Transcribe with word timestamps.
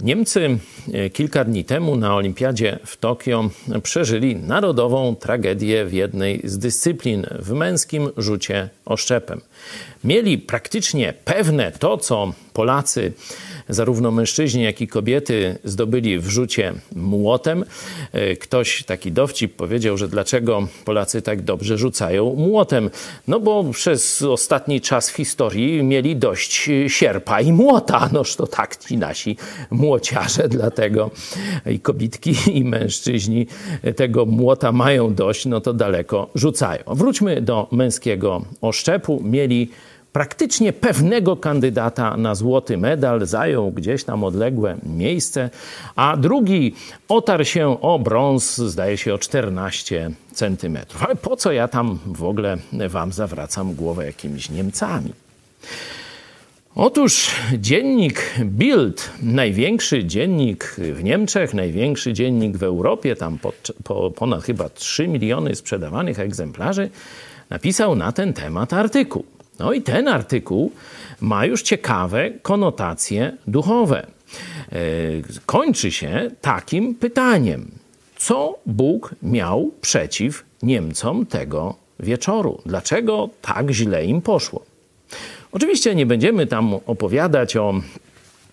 Niemcy 0.00 0.58
e, 0.92 1.10
kilka 1.10 1.44
dni 1.44 1.64
temu 1.64 1.96
na 1.96 2.14
Olimpiadzie 2.16 2.78
w 2.86 2.96
Tokio 2.96 3.50
przeżyli 3.82 4.36
narodową 4.36 5.16
tragedię 5.16 5.84
w 5.84 5.92
jednej 5.92 6.40
z 6.44 6.58
dyscyplin 6.58 7.26
w 7.38 7.52
męskim 7.52 8.10
rzucie 8.16 8.68
oszczepem. 8.84 9.40
Mieli 10.04 10.38
praktycznie 10.38 11.14
pewne 11.24 11.72
to, 11.72 11.98
co 11.98 12.32
Polacy 12.52 13.12
zarówno 13.68 14.10
mężczyźni, 14.10 14.62
jak 14.62 14.80
i 14.80 14.88
kobiety 14.88 15.58
zdobyli 15.64 16.18
w 16.18 16.26
rzucie 16.26 16.72
młotem. 16.96 17.64
E, 18.12 18.36
ktoś 18.36 18.84
taki 18.84 19.12
dowcip 19.12 19.56
powiedział, 19.56 19.96
że 19.96 20.08
dlaczego 20.08 20.68
Polacy 20.84 21.22
tak 21.22 21.42
dobrze 21.42 21.78
rzucają 21.78 22.34
młotem. 22.34 22.90
No 23.28 23.40
bo 23.40 23.64
przez 23.72 24.22
ostatni 24.22 24.80
czas 24.80 25.10
w 25.10 25.16
historii 25.16 25.82
mieli 25.82 26.16
dość 26.16 26.70
sierpa 26.88 27.40
i 27.40 27.52
młota. 27.52 28.08
Noż 28.12 28.36
to 28.36 28.46
tak 28.46 28.76
ci 28.76 28.96
nasi 28.96 29.36
młociarze, 29.70 30.48
dlatego 30.48 31.10
i 31.66 31.80
kobitki, 31.80 32.34
i 32.58 32.64
mężczyźni 32.64 33.46
tego 33.96 34.26
młota 34.26 34.72
mają 34.72 35.14
dość, 35.14 35.46
no 35.46 35.60
to 35.60 35.72
daleko 35.72 36.30
rzucają. 36.34 36.82
Wróćmy 36.86 37.42
do 37.42 37.68
męskiego 37.72 38.44
oszczepu. 38.60 39.20
Mieli 39.24 39.70
praktycznie 40.14 40.72
pewnego 40.72 41.36
kandydata 41.36 42.16
na 42.16 42.34
złoty 42.34 42.76
medal, 42.78 43.26
zajął 43.26 43.70
gdzieś 43.70 44.04
tam 44.04 44.24
odległe 44.24 44.76
miejsce, 44.82 45.50
a 45.96 46.16
drugi 46.16 46.74
otarł 47.08 47.44
się 47.44 47.80
o 47.80 47.98
brąz, 47.98 48.56
zdaje 48.56 48.96
się 48.96 49.14
o 49.14 49.18
14 49.18 50.10
centymetrów. 50.32 51.02
Ale 51.02 51.16
po 51.16 51.36
co 51.36 51.52
ja 51.52 51.68
tam 51.68 51.98
w 52.06 52.24
ogóle 52.24 52.56
wam 52.88 53.12
zawracam 53.12 53.74
głowę 53.74 54.06
jakimiś 54.06 54.50
Niemcami? 54.50 55.12
Otóż 56.74 57.30
dziennik 57.58 58.34
Bild, 58.44 59.10
największy 59.22 60.04
dziennik 60.04 60.76
w 60.78 61.04
Niemczech, 61.04 61.54
największy 61.54 62.12
dziennik 62.12 62.56
w 62.56 62.62
Europie, 62.62 63.16
tam 63.16 63.38
po, 63.38 63.52
po 63.84 64.10
ponad 64.10 64.44
chyba 64.44 64.68
3 64.68 65.08
miliony 65.08 65.54
sprzedawanych 65.54 66.20
egzemplarzy, 66.20 66.90
napisał 67.50 67.94
na 67.94 68.12
ten 68.12 68.32
temat 68.32 68.72
artykuł. 68.72 69.33
No 69.58 69.72
i 69.72 69.82
ten 69.82 70.08
artykuł 70.08 70.72
ma 71.20 71.46
już 71.46 71.62
ciekawe 71.62 72.30
konotacje 72.42 73.36
duchowe. 73.46 74.06
E, 74.72 74.78
kończy 75.46 75.92
się 75.92 76.30
takim 76.40 76.94
pytaniem: 76.94 77.70
co 78.16 78.58
Bóg 78.66 79.14
miał 79.22 79.70
przeciw 79.80 80.44
Niemcom 80.62 81.26
tego 81.26 81.74
wieczoru? 82.00 82.62
Dlaczego 82.66 83.30
tak 83.42 83.70
źle 83.70 84.04
im 84.06 84.22
poszło? 84.22 84.64
Oczywiście 85.52 85.94
nie 85.94 86.06
będziemy 86.06 86.46
tam 86.46 86.74
opowiadać 86.74 87.56
o 87.56 87.74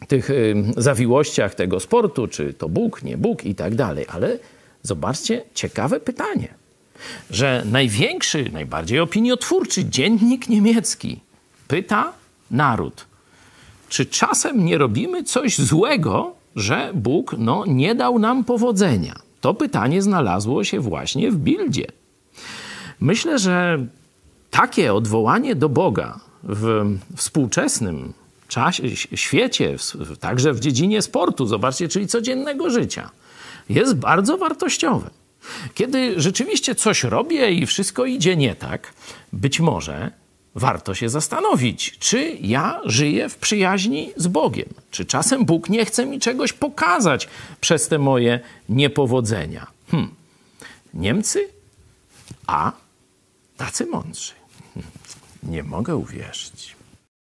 tych 0.08 0.30
y, 0.30 0.56
zawiłościach 0.78 1.56
tego 1.56 1.80
sportu, 1.80 2.28
czy 2.28 2.54
to 2.54 2.70
Bóg, 2.70 3.04
nie 3.04 3.18
Bóg 3.18 3.46
i 3.46 3.56
tak 3.56 3.76
dalej, 3.76 4.06
ale 4.10 4.38
zobaczcie, 4.84 5.42
ciekawe 5.54 6.00
pytanie 6.00 6.61
że 7.30 7.64
największy, 7.66 8.50
najbardziej 8.54 9.00
opiniotwórczy 9.00 9.86
dziennik 9.86 10.50
niemiecki 10.50 11.20
pyta 11.68 12.14
naród, 12.52 13.06
czy 13.90 14.06
czasem 14.06 14.66
nie 14.66 14.78
robimy 14.78 15.24
coś 15.24 15.58
złego, 15.58 16.36
że 16.56 16.92
Bóg 16.94 17.36
no, 17.38 17.64
nie 17.68 17.96
dał 17.96 18.20
nam 18.20 18.44
powodzenia? 18.44 19.16
To 19.42 19.54
pytanie 19.54 20.02
znalazło 20.02 20.64
się 20.64 20.80
właśnie 20.80 21.32
w 21.32 21.36
Bildzie. 21.36 21.88
Myślę, 23.00 23.40
że 23.40 23.86
takie 24.52 24.94
odwołanie 24.94 25.56
do 25.56 25.70
Boga 25.70 26.20
w 26.44 26.86
współczesnym 27.16 28.14
czasie, 28.48 28.84
świecie, 28.96 29.76
także 30.20 30.54
w 30.54 30.60
dziedzinie 30.60 31.02
sportu, 31.02 31.46
zobaczcie, 31.46 31.88
czyli 31.88 32.08
codziennego 32.08 32.70
życia, 32.70 33.10
jest 33.70 33.96
bardzo 33.96 34.38
wartościowe. 34.38 35.10
Kiedy 35.73 36.22
rzeczywiście 36.22 36.76
coś 36.76 37.04
robię 37.04 37.52
i 37.52 37.66
wszystko 37.66 38.06
idzie 38.06 38.36
nie 38.36 38.56
tak, 38.56 38.94
być 39.34 39.59
może 39.59 40.12
warto 40.56 40.96
się 40.96 41.09
zastanowić, 41.09 41.97
czy 42.00 42.38
ja 42.41 42.81
żyję 42.86 43.30
w 43.30 43.38
przyjaźni 43.38 44.13
z 44.16 44.28
Bogiem. 44.28 44.69
Czy 44.91 45.06
czasem 45.06 45.46
Bóg 45.46 45.69
nie 45.69 45.86
chce 45.86 46.06
mi 46.06 46.19
czegoś 46.19 46.53
pokazać 46.53 47.28
przez 47.62 47.88
te 47.88 48.00
moje 48.00 48.40
niepowodzenia. 48.69 49.68
Hm. 49.91 50.09
Niemcy? 50.94 51.50
A 52.47 52.72
tacy 53.57 53.86
mądrzy. 53.86 54.34
Nie 55.44 55.63
mogę 55.63 55.96
uwierzyć. 55.96 56.75